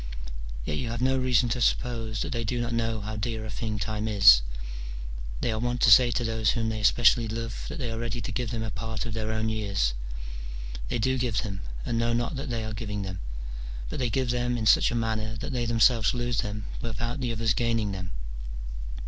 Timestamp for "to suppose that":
1.49-2.31